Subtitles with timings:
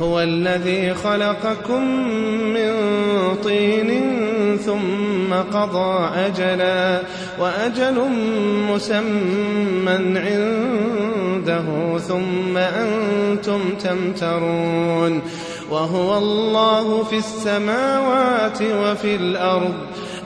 [0.00, 1.82] هو الذي خلقكم
[2.54, 2.72] من
[3.44, 3.90] طين
[4.56, 7.00] ثم قضى أجلا
[7.40, 8.10] وأجل
[8.70, 15.22] مسمى عنده ثم أنتم تمترون
[15.70, 19.74] وهو الله في السماوات وفي الأرض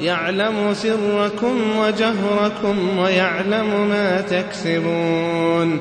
[0.00, 5.80] يعلم سركم وجهركم ويعلم ما تكسبون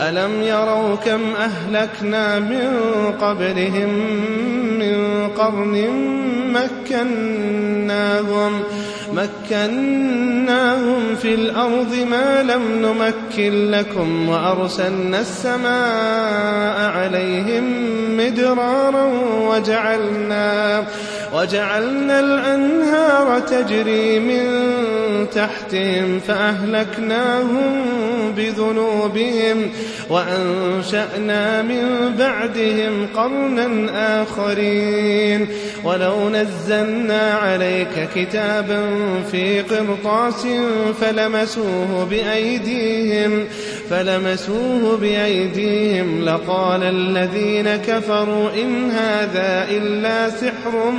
[0.00, 2.70] ألم يروا كم أهلكنا من
[3.20, 3.88] قبلهم
[4.78, 5.88] من قرن
[6.52, 8.62] مكناهم
[9.12, 17.64] مكناهم في الأرض ما لم نمكن لكم وأرسلنا السماء عليهم
[18.16, 19.12] مدرارا
[19.48, 20.84] وجعلنا
[21.34, 24.46] وجعلنا الأنهار تجري من
[25.34, 27.82] تحتهم فأهلكناهم
[28.36, 29.70] بذنوبهم
[30.10, 33.66] وأنشأنا من بعدهم قرنا
[34.22, 35.48] آخرين.
[35.84, 38.80] ولو نزلنا عليك كتابا
[39.30, 40.46] في قرطاس
[41.00, 43.44] فلمسوه بأيديهم
[43.90, 46.24] فلمسوه بأيديهم.
[46.24, 50.92] لقال الذين كفروا إن هذا إلا سحر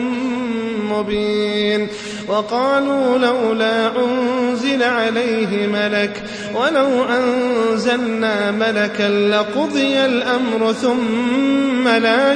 [0.91, 1.87] مبين.
[2.27, 6.23] وقالوا لولا أنزل عليه ملك
[6.55, 12.33] ولو أنزلنا ملكا لقضي الأمر ثم لا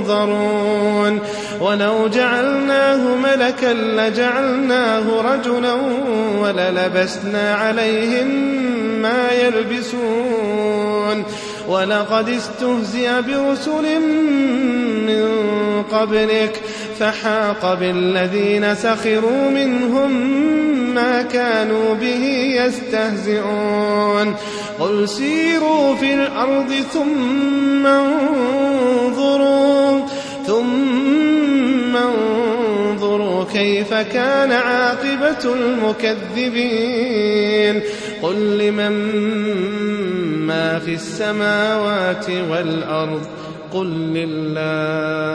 [0.00, 1.20] ينظرون
[1.60, 5.74] ولو جعلناه ملكا لجعلناه رجلا
[6.40, 8.28] وللبسنا عليهم
[9.02, 11.24] ما يلبسون
[11.68, 14.00] ولقد استهزئ برسل
[15.06, 15.24] من
[15.92, 16.60] قبلك
[16.98, 20.44] فحاق بالذين سخروا منهم
[20.94, 24.34] ما كانوا به يستهزئون.
[24.80, 30.00] قل سيروا في الأرض ثم انظروا
[30.46, 37.00] ثم انظروا كيف كان عاقبة المكذبين.
[38.22, 38.92] قل لمن
[40.46, 43.26] ما في السماوات والأرض؟
[43.72, 45.34] قل لله.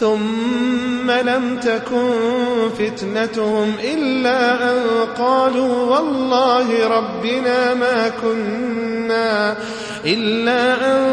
[0.00, 2.10] ثم لم تكن
[2.78, 4.80] فتنتهم إلا أن
[5.18, 9.56] قالوا والله ربنا ما كنا
[10.04, 11.08] إلا أن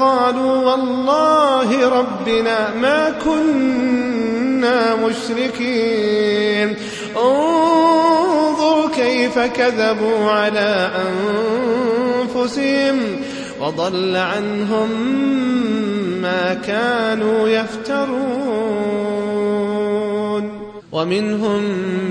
[0.00, 6.76] قالوا والله ربنا ما كنا مشركين.
[7.16, 10.90] انظر كيف كذبوا على
[12.34, 12.98] أنفسهم.
[13.60, 14.90] وضل عنهم
[16.22, 18.68] ما كانوا يفترون.
[20.92, 21.62] ومنهم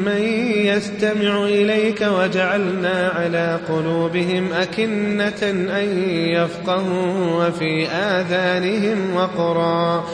[0.05, 0.21] من
[0.55, 5.43] يستمع إليك وجعلنا على قلوبهم أكنة
[5.79, 10.05] أن يفقهوا وفي آذانهم وقرا.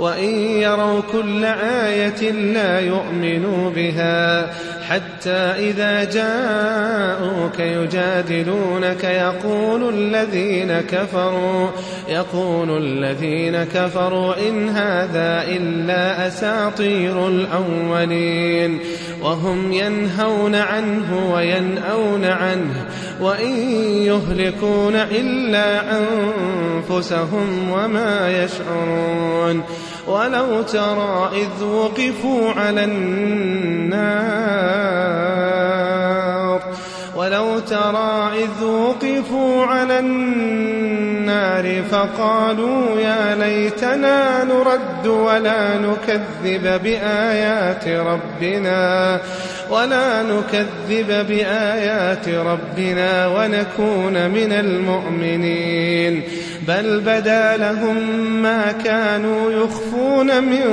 [0.00, 4.50] وإن يروا كل آية لا يؤمنوا بها
[4.90, 11.68] حتى إذا جاءوك يجادلونك يقول الذين كفروا
[12.08, 18.80] يقول الذين كفروا إن هذا إلا أساطير الأولين
[19.22, 22.86] وهم ينهون عنه وينأون عنه
[23.20, 23.58] وإن
[24.02, 29.62] يهلكون إلا أنفسهم وما يشعرون
[30.06, 34.20] ولو ترى إذ وقفوا على النار
[37.16, 41.09] ولو ترى إذ وقفوا على النار
[41.90, 49.20] فقالوا يا ليتنا نرد ولا نكذب بآيات ربنا
[49.70, 56.22] ولا نكذب بآيات ربنا ونكون من المؤمنين.
[56.68, 60.64] بل بدا لهم ما كانوا يخفون من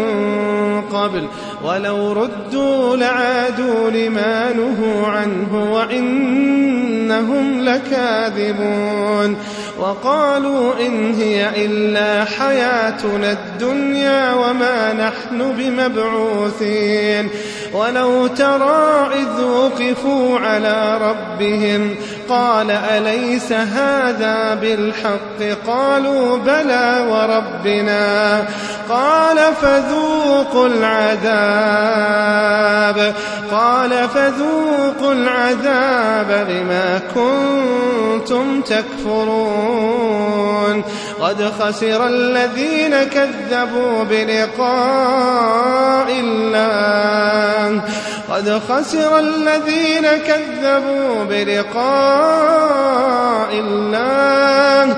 [0.82, 1.28] قبل.
[1.64, 9.38] ولو ردوا لعادوا لما نهوا عنه وإنهم لكاذبون.
[9.80, 17.30] وقالوا إن هي إلا حياتنا الدنيا وما نحن بمبعوثين.
[17.74, 21.96] ولو ترى إذ وقفوا على ربهم
[22.30, 28.46] قال أليس هذا بالحق قالوا بلى وربنا
[28.90, 32.08] قال فذوقوا العذاب
[33.52, 40.08] قال فذوقوا العذاب بما كنتم تكفرون
[41.22, 45.87] قد خسر الذين كذبوا بلقاء
[48.38, 51.90] قد خسر الذين كذبوا بلقاء
[53.54, 54.98] الله.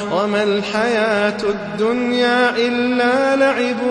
[0.11, 3.81] وما الحياة الدنيا إلا لعب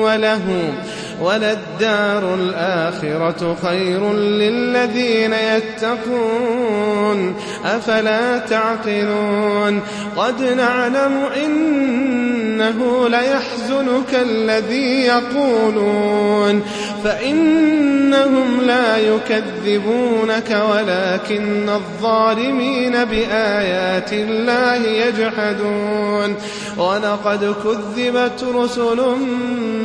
[0.00, 0.72] وله
[1.20, 9.80] وللدار الآخرة خير للذين يتقون أفلا تعقلون
[10.16, 16.62] قد نعلم إنه ليحزنك الذي يقولون
[17.04, 26.36] فإنهم لا يكذبونك ولكن الظالمين بآيات الله يجحدون
[26.78, 28.96] ولقد كذبت رسل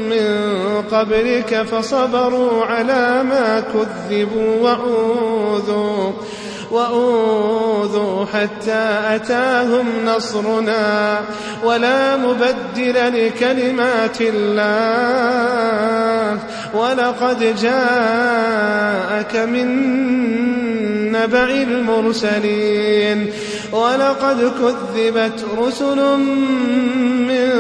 [0.10, 6.12] من قبل قبلك فصبروا على ما كذبوا وأوذوا
[6.72, 11.20] وأوذوا حتى أتاهم نصرنا.
[11.63, 16.39] ولا مبدل لكلمات الله.
[16.74, 19.67] ولقد جاءك من
[21.12, 23.32] نبع المرسلين.
[23.75, 26.17] ولقد كذبت رسل
[27.27, 27.51] من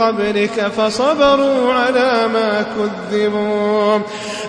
[0.00, 3.98] قبلك فصبروا على ما كذبوا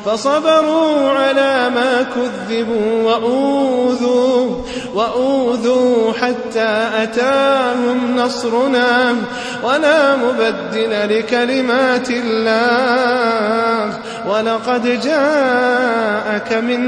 [0.05, 4.55] فصبروا على ما كذبوا وأوذوا
[4.99, 9.15] وأوذوا حتى أتاهم نصرنا
[9.63, 13.93] ولا مبدل لكلمات الله.
[14.27, 16.79] ولقد جاءك من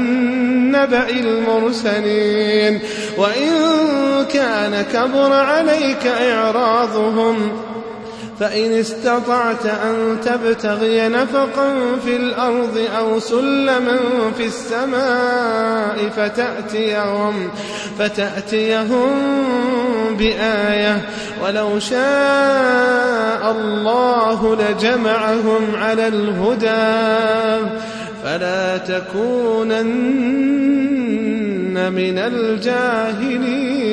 [0.72, 2.80] نبأ المرسلين.
[3.18, 3.52] وإن
[4.32, 7.52] كان كبر عليك إعراضهم
[8.40, 13.98] فإن استطعت أن تبتغي نفقا في الأرض أو سلما
[14.36, 17.50] في السماء فتأتيهم
[17.98, 19.10] فتأتيهم
[20.18, 21.00] بآية
[21.44, 27.66] ولو شاء الله لجمعهم على الهدى
[28.24, 30.12] فلا تكونن
[31.92, 33.92] من الجاهلين.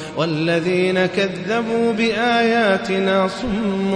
[0.21, 3.93] والذين كذبوا بآياتنا صم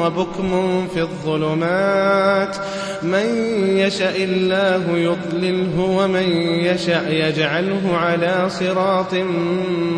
[0.00, 2.56] وبكم في الظلمات
[3.02, 6.28] من يشأ الله يضلله ومن
[6.64, 9.14] يشأ يجعله على صراط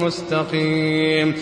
[0.03, 1.35] مستقيم.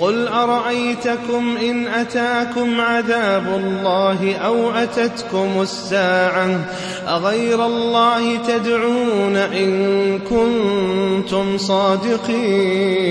[0.00, 6.60] قل أرأيتكم إن أتاكم عذاب الله أو أتتكم الساعة؟
[7.08, 13.08] أغير الله تدعون إن كنتم صادقين.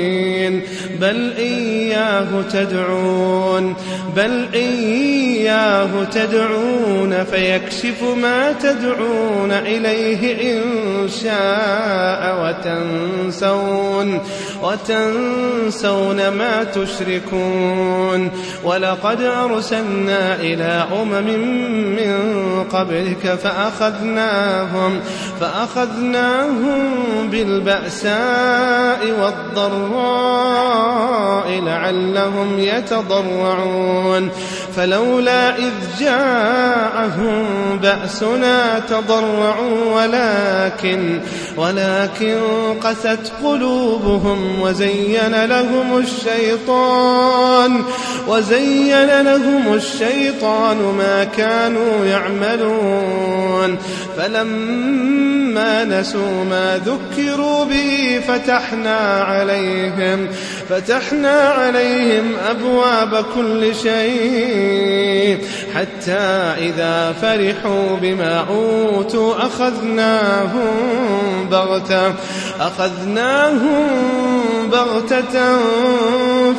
[1.02, 3.76] بل إياه تدعون
[4.16, 10.62] بل إياه تدعون فيكشف ما تدعون إليه إن
[11.10, 14.22] شاء وتنسون
[14.64, 18.32] وتنسون ما تشركون
[18.64, 21.28] ولقد أرسلنا إلى أمم
[21.96, 22.18] من
[22.64, 25.00] قبلك فأخذناهم
[25.42, 26.94] فأخذناهم
[27.32, 30.88] بالبأساء والضراء
[31.50, 34.30] لعلهم يتضرعون
[34.76, 37.46] فلولا إذ جاءهم
[37.88, 41.20] بأسنا تضرعوا ولكن
[41.58, 42.40] ولكن
[42.84, 47.84] قست قلوبهم وزين لهم الشيطان
[48.28, 53.78] وزين لهم الشيطان ما كانوا يعملون.
[54.18, 60.28] فلما نسوا ما ذكروا به فتحنا عليهم
[60.70, 65.38] فتحنا عليهم أبواب كل شيء
[65.76, 70.68] حتى إذا فرحوا بما أوتوا أخذناهم
[71.52, 72.14] بغتة
[72.60, 73.88] أخذناهم
[74.72, 75.58] بغتة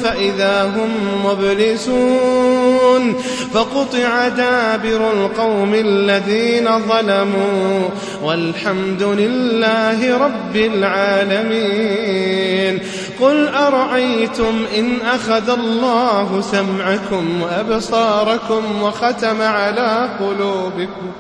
[0.02, 0.90] فإذا هم
[1.24, 3.14] مبلسون.
[3.54, 7.88] فقطع دابر القوم الذين ظلموا
[8.22, 11.98] والحمد لله رب العالمين.
[13.20, 21.12] قل أرأيتم إن أخذ الله سمعكم وأبصاركم وختم على قلوبكم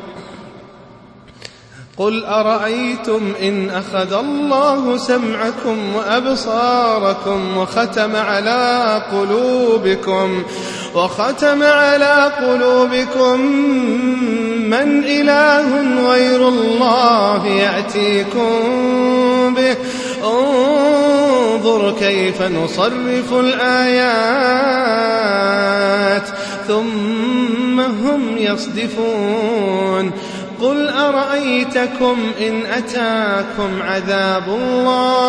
[1.98, 10.42] قل أرأيتم إن أخذ الله سمعكم وأبصاركم وختم على قلوبكم
[10.94, 13.40] وختم على قلوبكم
[14.70, 15.68] من إله
[16.10, 18.54] غير الله يأتيكم
[19.54, 19.76] به.
[21.58, 23.58] انظر كيف نصرف الآيات
[26.68, 30.10] ثم هم يصدفون.
[30.62, 35.28] قل أرأيتكم إن أتاكم عذاب الله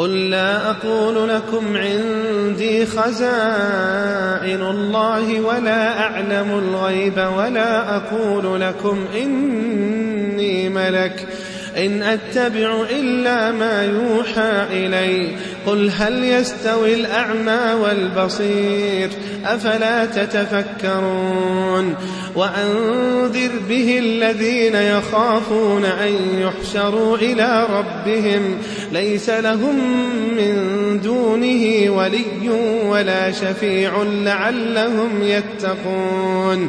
[0.00, 11.26] قل لا أقول لكم عندي خزائن الله ولا أعلم الغيب ولا أقول لكم إني ملك
[11.76, 15.36] إن أتبع إلا ما يوحى إلي
[15.66, 19.10] قل هل يستوي الأعمى والبصير؟
[19.44, 21.94] أفلا تتفكرون؟
[22.34, 28.58] وأنذر به الذين يخافون أن يحشروا إلى ربهم.
[28.92, 29.74] ليس لهم
[30.36, 32.50] من دونه ولي
[32.86, 36.68] ولا شفيع لعلهم يتقون.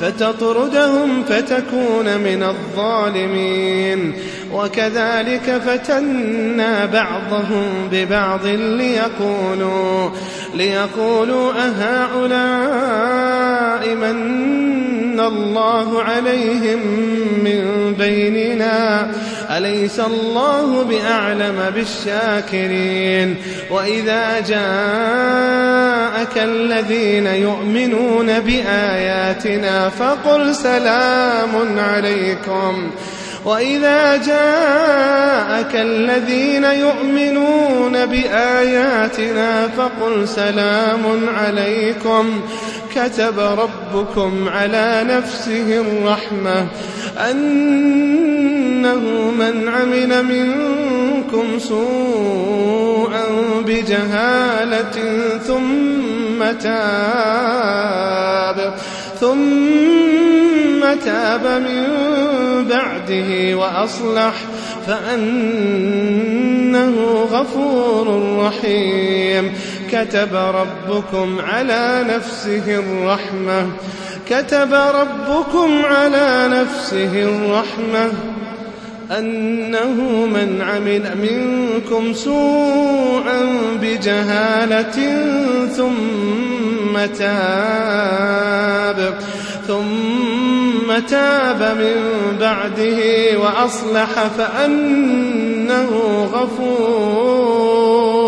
[0.00, 4.14] فتطردهم فتكون من الظالمين.
[4.52, 10.10] وكذلك فتنا بعضهم ببعض ليقولوا
[10.54, 13.08] ليقولوا أهؤلاء
[13.94, 14.16] من
[15.20, 16.78] الله عليهم
[17.44, 19.10] من بيننا
[19.50, 23.36] أليس الله بأعلم بالشاكرين
[23.70, 32.90] وإذا جاءك الذين يؤمنون بآياتنا فقل سلام عليكم
[33.44, 42.40] وإذا جاءك الذين يؤمنون بآياتنا فقل سلام عليكم
[42.94, 46.66] كتب ربكم على نفسه الرحمة
[47.30, 53.24] أنه من عمل منكم سوءا
[53.66, 57.78] بجهالة ثم تاب
[59.20, 61.84] ثم تاب من
[62.68, 64.34] بعده وأصلح
[64.86, 66.08] فأنه
[67.32, 68.06] غفور
[68.38, 69.52] رحيم.
[69.92, 73.66] كتب ربكم على نفسه الرحمة.
[74.28, 78.12] كتب ربكم على نفسه الرحمة.
[79.18, 83.40] أنه من عمل منكم سوءا
[83.82, 84.98] بجهالة
[85.76, 89.14] ثم تاب.
[89.68, 91.96] ثم تاب من
[92.40, 93.00] بعده
[93.38, 95.90] وأصلح فأنه
[96.32, 98.27] غفور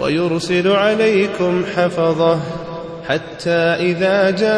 [0.00, 2.38] ويرسل عليكم حفظه
[3.08, 4.54] حتى إذا جاء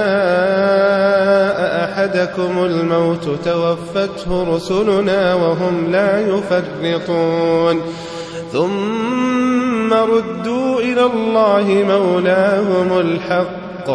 [1.85, 7.81] أحدكم الموت توفته رسلنا وهم لا يفرطون.
[8.53, 13.91] ثم ردوا إلى الله مولاهم الحق.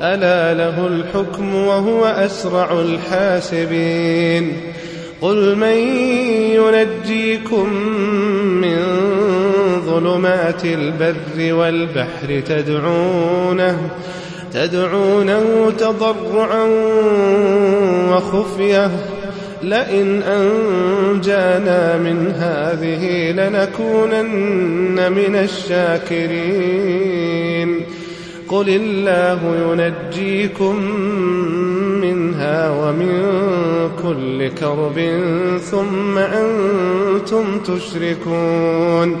[0.00, 4.56] ألا له الحكم وهو أسرع الحاسبين.
[5.22, 5.76] قل من
[6.54, 7.72] ينجيكم
[8.60, 8.83] من
[9.94, 13.90] ظلمات البر والبحر تدعونه
[14.54, 16.64] تدعونه تضرعا
[18.10, 18.90] وخفية.
[19.62, 26.74] لئن أنجانا من هذه لنكونن من الشاكرين.
[28.48, 30.76] قل الله ينجيكم
[32.00, 33.32] منها ومن
[34.02, 35.20] كل كرب
[35.70, 39.20] ثم أنتم تشركون.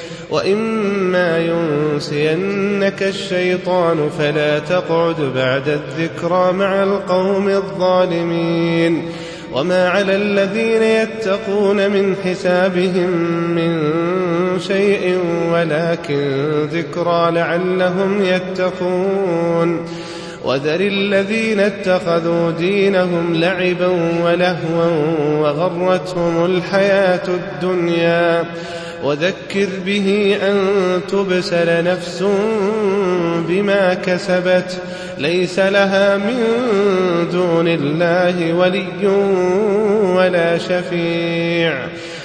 [0.31, 9.09] وإما ينسينك الشيطان فلا تقعد بعد الذكرى مع القوم الظالمين
[9.53, 13.09] وما على الذين يتقون من حسابهم
[13.55, 13.91] من
[14.59, 15.17] شيء
[15.53, 19.85] ولكن ذكرى لعلهم يتقون
[20.45, 23.87] وذر الذين اتخذوا دينهم لعبا
[24.23, 24.87] ولهوا
[25.39, 28.45] وغرتهم الحياة الدنيا
[29.03, 30.57] وذكر به أن
[31.07, 32.23] تبسل نفس
[33.47, 34.81] بما كسبت.
[35.17, 36.39] ليس لها من
[37.31, 39.07] دون الله ولي
[40.15, 41.87] ولا شفيع.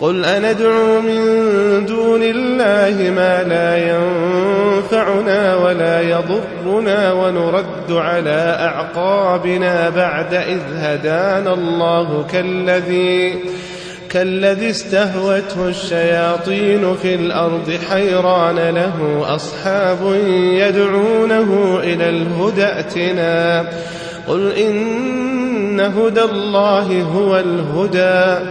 [0.00, 10.60] قل أندعو من دون الله ما لا ينفعنا ولا يضرنا ونرد على أعقابنا بعد إذ
[10.76, 13.38] هدانا الله كالذي
[14.10, 19.98] كالذي استهوته الشياطين في الأرض حيران له أصحاب
[20.34, 23.64] يدعونه إلى الهدى ائتنا.
[24.28, 28.50] قل إن هدى الله هو الهدى.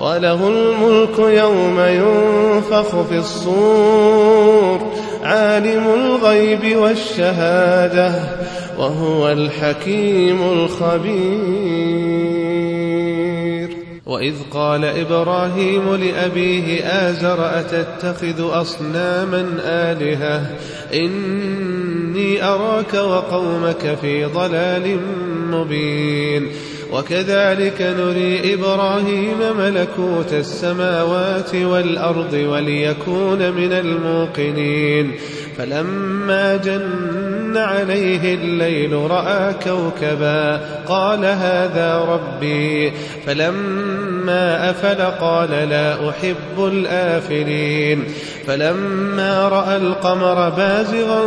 [0.00, 8.14] وله الملك يوم ينفخ في الصور عالم الغيب والشهادة
[8.78, 11.64] وهو الحكيم الخبير.
[14.06, 20.42] وإذ قال إبراهيم لأبيه آزر أتتخذ أصناما آلهة؟
[20.94, 21.54] إن
[22.14, 24.98] إني أراك وقومك في ضلال
[25.50, 26.48] مبين.
[26.92, 35.12] وكذلك نري إبراهيم ملكوت السماوات والأرض وليكون من الموقنين.
[35.58, 42.92] فلما جن عليه الليل رأى كوكبا قال هذا ربي
[43.26, 48.04] فلما أفل قال لا أحب الآفلين
[48.46, 51.20] فلما رأى القمر بازغا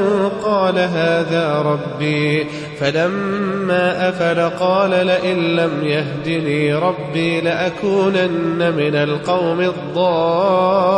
[0.44, 2.48] قال هذا ربي
[2.80, 10.98] فلما أفل قال لئن لم يهدني ربي لأكونن من القوم الضالين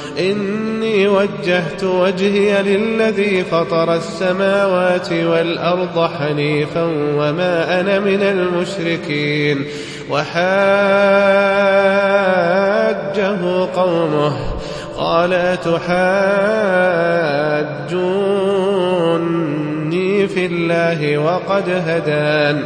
[0.19, 6.83] إني وجهت وجهي للذي فطر السماوات والأرض حنيفا
[7.15, 9.65] وما أنا من المشركين
[10.09, 10.41] وحاجه
[13.75, 14.37] قومه
[14.97, 15.91] قال تحاجوني
[20.27, 22.65] في الله وقد هدان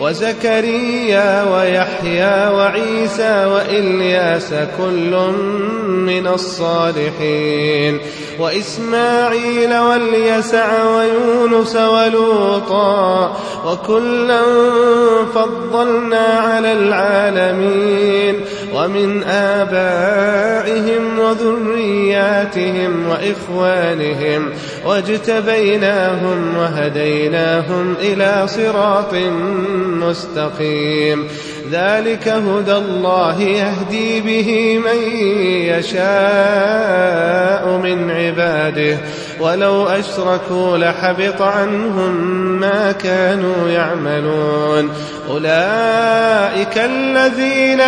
[0.00, 5.16] وزكريا ويحيى وعيسى وإلياس كل
[5.86, 8.00] من الصالحين
[8.38, 14.42] وإسماعيل واليسع ويونس ولوطا وكلا
[15.34, 18.44] فضلنا على العالمين.
[18.74, 24.50] ومن آبائهم وذرياتهم وإخوانهم
[24.86, 29.14] واجتبيناهم وهديناهم إلى صراط
[29.86, 31.28] مستقيم.
[31.74, 34.98] ذلك هدى الله يهدي به من
[35.74, 38.98] يشاء من عباده.
[39.40, 42.14] ولو أشركوا لحبط عنهم
[42.60, 44.90] ما كانوا يعملون.
[45.30, 47.80] أولئك الذين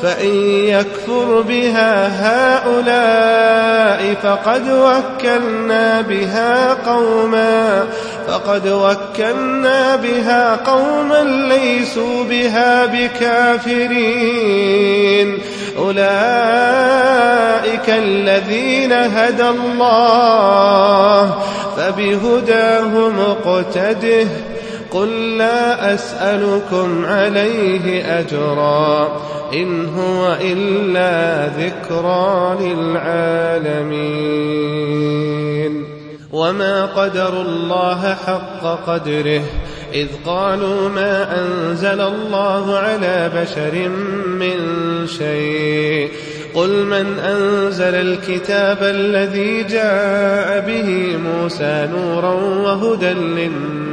[0.03, 0.35] فإن
[0.67, 7.83] يكفر بها هؤلاء فقد وكلنا بها قوما
[8.27, 14.23] فقد وكلنا بها قوما ليسوا بها بكافرين.
[15.77, 16.03] أولئك
[17.89, 21.39] الذين هدى الله
[21.77, 24.27] فبهداه مقتده
[24.93, 29.21] قل لا أسألكم عليه أجرا
[29.53, 33.93] إن هو إلا ذكرى للعالمين.
[36.31, 39.41] وما قدروا الله حق قدره
[39.93, 43.89] إذ قالوا ما أنزل الله على بشر
[44.27, 44.57] من
[45.07, 46.09] شيء.
[46.53, 53.92] قل من أنزل الكتاب الذي جاء به موسى نورا وهدى للناس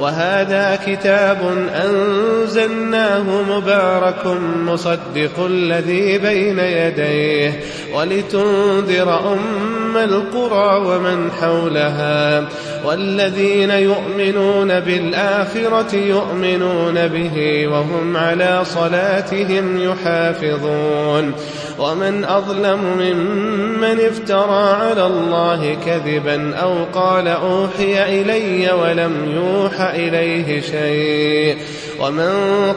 [0.00, 1.38] وهذا كتاب
[1.84, 4.26] أنزلناه مبارك
[4.66, 7.60] مصدق الذي بين يديه
[7.94, 12.48] ولتنذر أم القرى ومن حولها.
[12.84, 21.32] والذين يؤمنون بالآخرة يؤمنون به وهم على صلاتهم يحافظون.
[21.78, 31.56] ومن أظلم ممن افترى على الله كذبا أو قال أوحي إلي ولم يوح إليه شيء.
[32.00, 32.32] ومن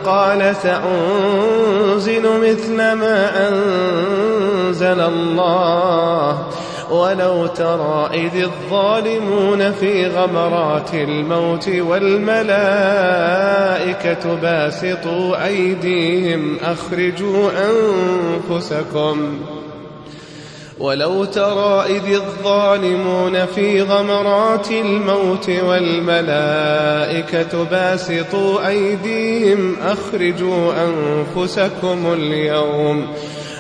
[0.06, 6.48] قال سأنزل مثل ما أنزل الله
[6.92, 12.46] ولو ترى إذ الظالمون في غمرات الموت والملائكة
[14.36, 17.50] باسطوا أيديهم أخرجوا
[18.50, 19.40] أنفسكم.
[20.80, 26.84] ولو ترى إذ الظالمون في غمرات الموت والملائكة
[27.64, 33.08] باسطوا أيديهم أخرجوا أنفسكم اليوم.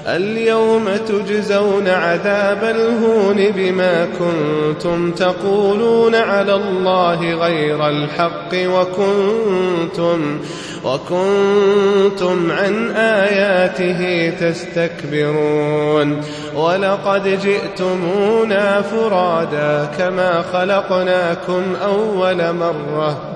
[0.07, 10.39] اليوم تجزون عذاب الهون بما كنتم تقولون على الله غير الحق وكنتم
[10.83, 16.21] وكنتم عن آياته تستكبرون.
[16.55, 23.34] ولقد جئتمونا فرادا كما خلقناكم أول مرة.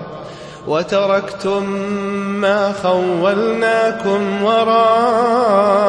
[0.68, 1.70] وتركتم
[2.42, 5.80] ما خولناكم وراء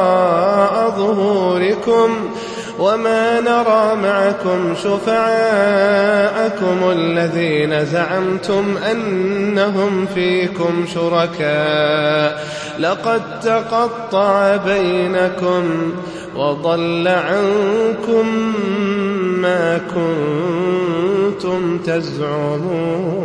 [0.97, 2.31] ظهوركم
[2.79, 12.45] وما نرى معكم شفعاءكم الذين زعمتم أنهم فيكم شركاء.
[12.79, 15.93] لقد تقطع بينكم
[16.35, 18.53] وضل عنكم
[19.41, 20.90] ما كنتم
[21.85, 23.21] تزعمون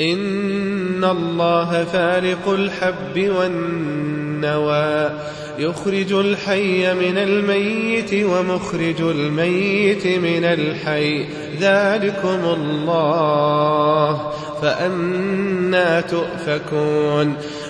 [0.00, 5.10] إن الله فارق الحب والنوى
[5.58, 11.24] يخرج الحي من الميت ومخرج الميت من الحي
[11.60, 17.34] ذلكم الله فأنا تؤفكون.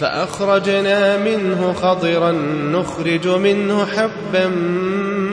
[0.00, 2.32] فأخرجنا منه خضرا
[2.72, 4.50] نخرج منه حبا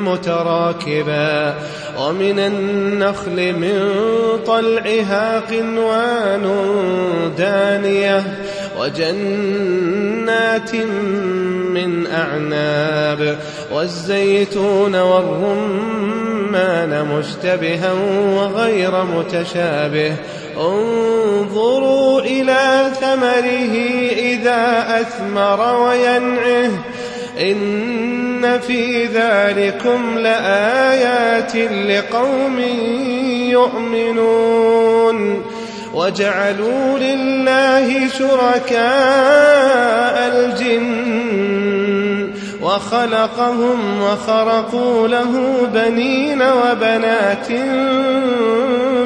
[0.04, 1.56] متراكبا.
[2.00, 3.94] ومن النخل من
[4.46, 6.46] طلعها قنوان
[7.38, 8.24] دانية.
[8.80, 10.76] وجنات
[11.76, 13.38] من أعناب
[13.74, 17.94] والزيتون والرمان مشتبها
[18.36, 20.16] وغير متشابه.
[20.58, 23.76] انظروا إلى ثمره
[24.18, 26.72] إذا أثمر وينعه.
[27.42, 32.60] إن في ذلكم لآيات لقوم
[33.50, 35.44] يؤمنون.
[35.98, 38.78] وجعلوا لله شركاء
[40.36, 41.78] الجن
[42.62, 47.52] وخلقهم وخرقوا له بنين وبنات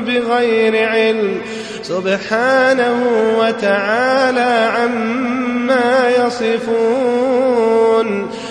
[0.05, 1.41] بغير علم
[1.83, 3.03] سبحانه
[3.39, 7.61] وتعالى عما يصفون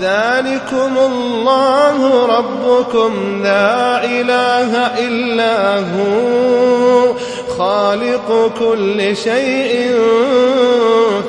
[0.00, 7.14] ذلكم الله ربكم لا إله إلا هو
[7.58, 9.98] خالق كل شيء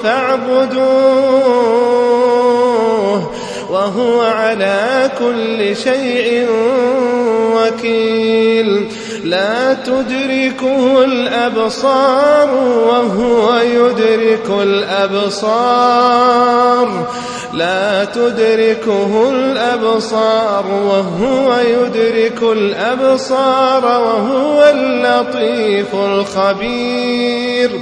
[0.03, 1.47] فاعبدوه
[3.69, 6.47] وهو على كل شيء
[7.55, 8.87] وكيل
[9.29, 12.49] لا تدركه الأبصار
[12.87, 16.07] وهو يدرك الأبصار.
[17.53, 27.81] لا تدركه الأبصار وهو يدرك الأبصار وهو اللطيف الخبير.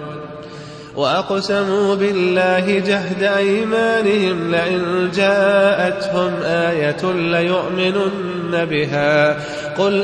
[1.01, 9.37] وأقسموا بالله جهد أيمانهم لئن جاءتهم آية ليؤمنن بها.
[9.77, 10.03] قل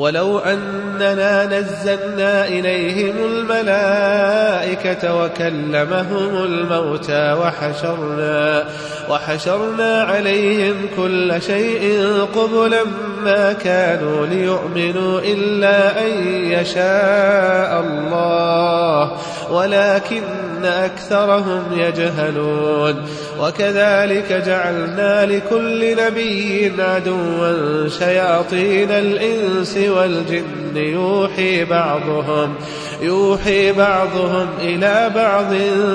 [0.00, 8.64] ولو أننا نزلنا إليهم الملائكة وكلمهم الموتى وحشرنا
[9.10, 12.84] وحشرنا عليهم كل شيء قبلا
[13.24, 19.12] ما كانوا ليؤمنوا إلا أن يشاء الله
[19.50, 20.22] ولكن
[20.64, 23.06] أكثرهم يجهلون
[23.40, 30.76] وكذلك جعلنا لكل نبي عدوا شياطين الإنس والجن.
[30.76, 32.54] يوحي بعضهم
[33.02, 35.54] يوحي بعضهم إلى بعض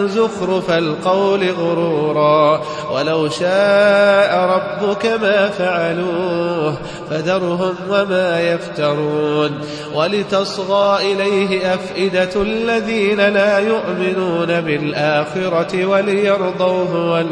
[0.09, 2.61] زخرف القول غرورا.
[2.91, 6.77] ولو شاء ربك ما فعلوه
[7.09, 9.51] فذرهم وما يفترون.
[9.93, 17.21] ولتصغى إليه أفئدة الذين لا يؤمنون بالآخرة وليرضوه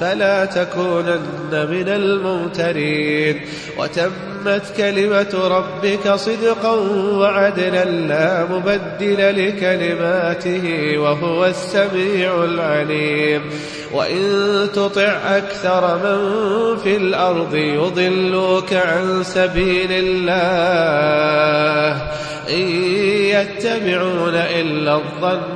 [0.00, 3.40] فلا تكونن من الممترين.
[3.78, 6.72] وتمت كلمة ربك صدقا
[7.16, 13.42] وعدلا لا مبدل لكلماته وهو السميع العليم.
[13.92, 16.18] وإن تطع أكثر من
[16.76, 22.02] في الأرض يضلوك عن سبيل الله.
[22.50, 22.68] إن
[23.24, 25.55] يتبعون إلا الظن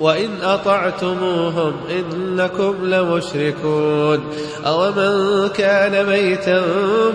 [0.00, 4.24] وإن أطعتموهم إنكم لمشركون
[4.66, 6.62] أومن كان ميتا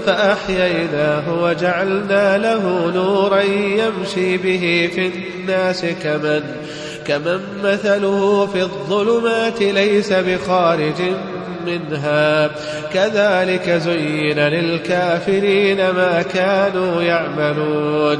[0.06, 6.44] فأحييناه وجعلنا له نورا يمشي به في الناس كمن
[7.06, 11.02] كمن مثله في الظلمات ليس بخارج
[11.66, 12.52] منها
[12.94, 18.20] كذلك زين للكافرين ما كانوا يعملون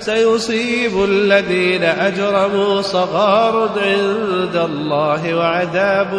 [0.00, 6.10] سيصيب الذين أجرموا صغار عند الله وعذاب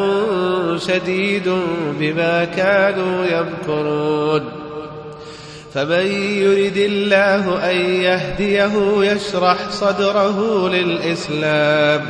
[0.87, 1.51] شديد
[1.99, 4.65] بما كانوا يمكرون.
[5.73, 8.71] فمن يرد الله أن يهديه
[9.11, 12.01] يشرح صدره للإسلام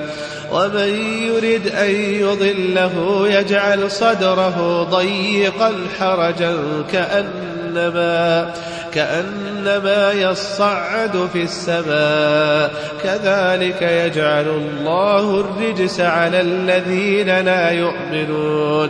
[0.52, 0.90] ومن
[1.22, 6.58] يرد أن يضله يجعل صدره ضيقا حرجا
[6.92, 8.54] كأنما
[8.96, 12.72] كأنما يصعد في السماء.
[13.04, 18.90] كذلك يجعل الله الرجس على الذين لا يؤمنون.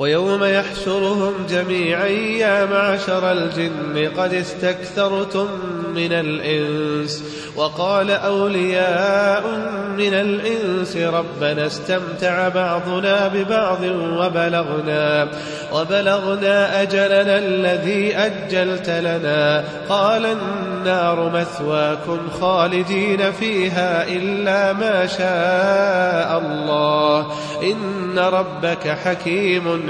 [0.00, 5.46] ويوم يحشرهم جميعا يا معشر الجن قد استكثرتم
[5.94, 7.24] من الإنس.
[7.56, 9.42] وقال أولياء
[9.98, 15.28] من الإنس ربنا استمتع بعضنا ببعض وبلغنا
[15.72, 19.64] وبلغنا أجلنا الذي أجلت لنا.
[19.88, 27.32] قال النار مثواكم خالدين فيها إلا ما شاء الله.
[27.62, 29.89] إن ربك حكيم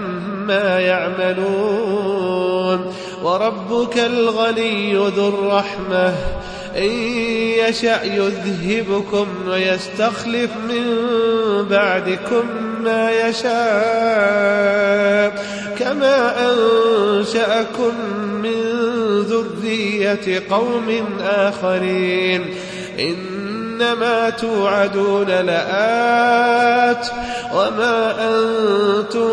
[0.79, 2.93] يعملون.
[3.23, 6.13] وربك الغني ذو الرحمة.
[6.77, 6.91] إن
[7.69, 10.97] يشأ يذهبكم ويستخلف من
[11.69, 12.43] بعدكم
[12.83, 13.51] ما يشاء.
[15.79, 17.93] كما أنشأكم
[18.43, 18.61] من
[19.21, 22.45] ذرية قوم آخرين.
[23.81, 27.07] إنما توعدون لآت
[27.53, 29.29] وما أنتم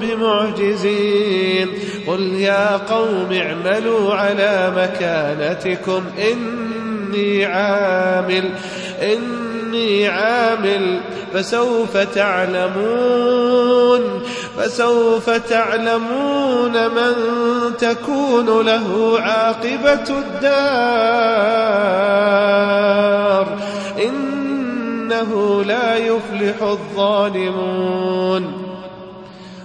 [0.00, 1.68] بمعجزين
[2.06, 8.50] قل يا قوم اعملوا على مكانتكم إني عامل
[9.02, 11.00] إني عامل
[11.34, 13.64] فسوف تعلمون.
[14.58, 17.14] فسوف تعلمون من
[17.78, 21.54] تكون له عاقبة الدار.
[24.08, 28.44] إنه لا يفلح الظالمون.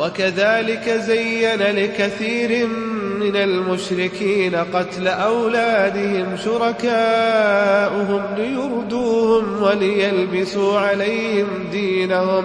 [0.00, 12.44] وكذلك زين لكثير من المشركين قتل أولادهم شركاؤهم ليردوهم وليلبسوا عليهم دينهم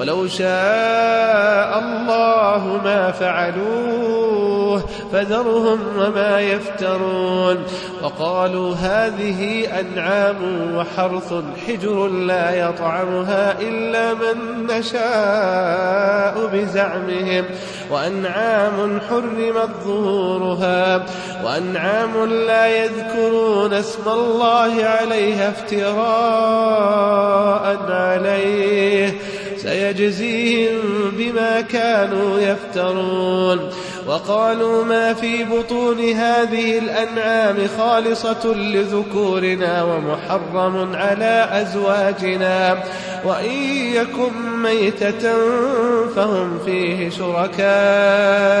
[0.00, 7.64] ولو شاء الله ما فعلوه فذرهم وما يفترون
[8.02, 10.36] وقالوا هذه أنعام
[10.76, 11.34] وحرث
[11.66, 17.44] حجر لا يطعمها إلا من نشاء بزعمهم
[17.90, 21.06] وأنعام حرمت ظهورها
[21.44, 25.90] وأنعام لا يذكرون اسم الله عليها افتراء
[27.90, 29.14] عليه.
[29.56, 30.80] سيجزيهم
[31.12, 33.70] بما كانوا يفترون.
[34.06, 42.78] وقالوا ما في بطون هذه الأنعام خالصة لذكورنا ومحرم على أزواجنا.
[43.24, 43.52] وإن
[43.94, 44.32] يكن
[44.62, 45.34] ميتة
[46.16, 48.60] فهم فيه شركاء.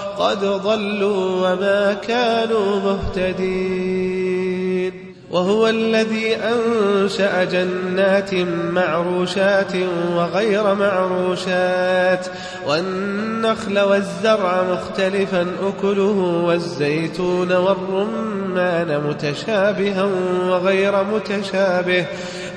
[0.21, 4.51] قد ضلوا وما كانوا مهتدين.
[5.31, 8.33] وهو الذي أنشأ جنات
[8.73, 9.71] معروشات
[10.15, 12.27] وغير معروشات
[12.67, 20.09] والنخل والزرع مختلفا أكله والزيتون والرمان متشابها
[20.49, 22.05] وغير متشابه.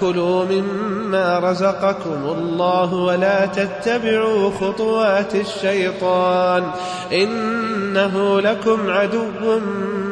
[0.00, 6.70] كلوا مما رزقكم الله ولا تتبعوا خطوات الشيطان
[7.12, 9.26] إنه لكم عدو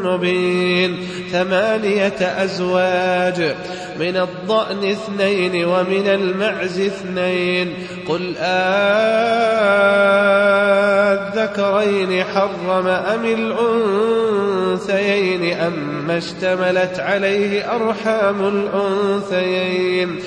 [0.05, 3.57] مبين ثمانية أزواج
[4.01, 7.75] من الضأن اثنين ومن المعز اثنين.
[8.09, 8.65] قل آذكرين
[12.25, 13.25] حرم أم
[14.75, 20.19] الأنثيين أما اشتملت عليه أرحام الأنثيين.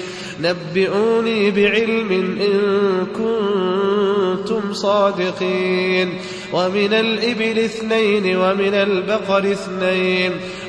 [0.41, 2.11] نبئوني بعلم
[2.41, 2.59] إن
[3.05, 6.19] كنتم صادقين.
[6.53, 10.31] ومن الإبل اثنين ومن البقر اثنين.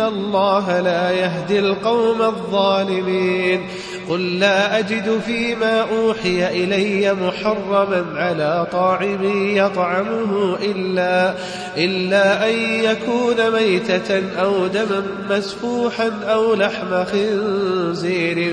[0.00, 3.68] الله لا يهدي القوم الظالمين.
[4.08, 9.18] قل لا أجد فيما أوحي إلي محرما على طاعم
[9.56, 11.34] يطعمه إلا,
[11.76, 18.52] إلا أن يكون ميتة أو دما مسفوحا أو لحم خنزير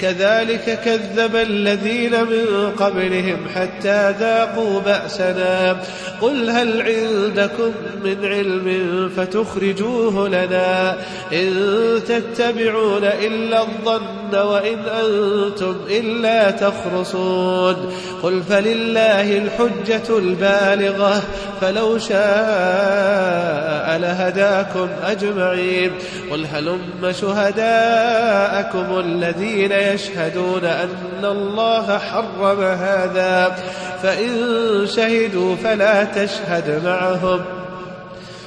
[0.00, 5.76] كذلك كذب الذين من قبلهم حتى ذاقوا بأسنا.
[6.20, 7.72] قل هل عندكم
[8.04, 10.96] من علم فتخرجوه لنا
[11.32, 11.54] إن
[12.08, 17.92] تتبعون إلا الظن وإن أنتم إلا تخرصون.
[18.22, 21.22] قل فلله الحجة البالغة
[21.60, 25.92] فلو شاء لهداكم أجمعين.
[26.30, 33.56] قل هلم شهداءكم الذين يشهدون أن الله حرم هذا
[34.02, 37.44] فإن شهدوا فلا تشهد معهم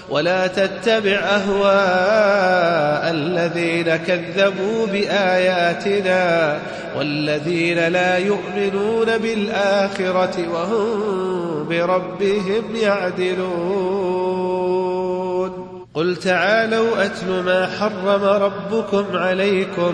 [0.09, 6.59] ولا تتبع أهواء الذين كذبوا بآياتنا
[6.97, 14.21] والذين لا يؤمنون بالآخرة وهم بربهم يعدلون.
[15.93, 19.93] قل تعالوا أتل ما حرم ربكم عليكم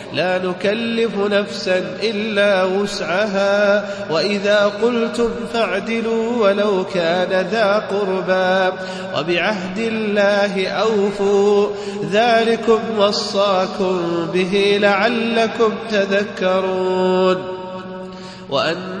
[0.13, 3.85] لا نكلف نفسا إلا وسعها.
[4.11, 8.77] وإذا قلتم فاعدلوا ولو كان ذا قربى
[9.17, 11.67] وبعهد الله أوفوا.
[12.11, 17.37] ذلكم وصاكم به لعلكم تذكرون.
[18.49, 19.00] وأن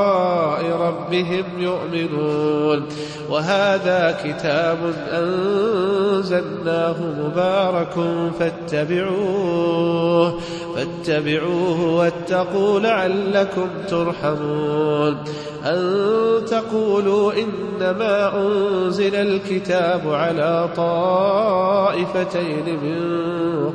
[0.87, 2.83] ربهم يؤمنون.
[3.29, 4.77] وهذا كتاب
[5.11, 7.93] أنزلناه مبارك
[8.39, 10.39] فاتبعوه
[10.75, 15.17] فاتبعوه واتقوا لعلكم ترحمون.
[15.65, 16.01] أن
[16.45, 22.99] تقولوا إنما أنزل الكتاب على طائفتين من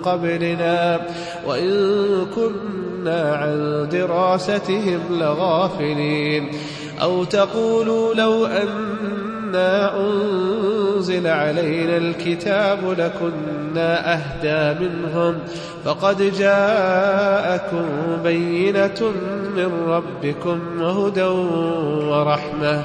[0.05, 1.01] قبلنا
[1.47, 1.71] وإن
[2.35, 6.51] كنا عن دراستهم لغافلين.
[7.03, 15.35] أو تقولوا لو أنا أنزل علينا الكتاب لكنا أهدى منهم
[15.85, 17.87] فقد جاءكم
[18.25, 19.13] بينة
[19.57, 22.85] من ربكم وهدى ورحمة.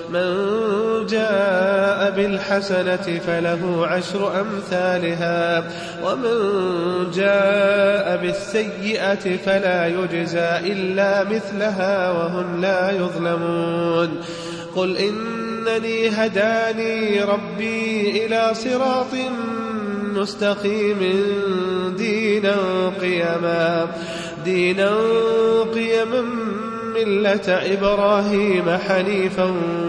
[0.13, 5.63] من جاء بالحسنة فله عشر أمثالها
[6.03, 6.37] ومن
[7.11, 14.21] جاء بالسيئة فلا يجزى إلا مثلها وهم لا يظلمون.
[14.75, 19.13] قل إنني هداني ربي إلى صراط
[20.15, 20.99] مستقيم
[21.97, 22.55] دينا
[23.01, 23.87] قيما
[24.45, 24.91] دينا
[25.73, 26.40] قيما
[27.05, 29.43] ملة إبراهيم حنيفا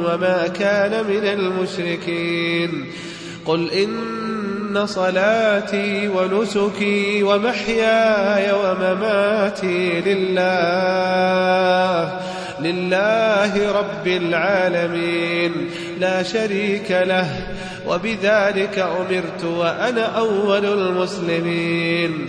[0.07, 2.87] وما كان من المشركين.
[3.47, 10.53] قل إن صلاتي ونسكي ومحياي ومماتي لله
[12.61, 15.71] لله رب العالمين.
[16.01, 17.47] لا شريك له
[17.87, 22.29] وبذلك أمرت وأنا أول المسلمين.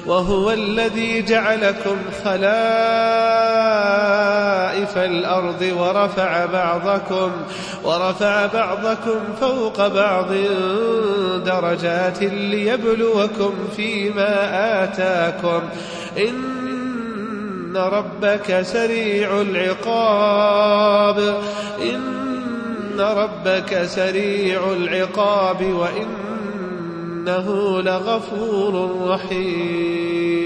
[0.05, 2.41] وهو الذي جعلكم خلائف
[4.97, 7.31] الأرض ورفع بعضكم
[7.83, 10.27] ورفع بعضكم فوق بعض
[11.45, 15.61] درجات ليبلوكم فيما آتاكم.
[16.17, 21.19] إن ربك سريع العقاب
[21.81, 25.61] إن ربك سريع العقاب
[27.21, 30.40] وإنه لغفور رحيم.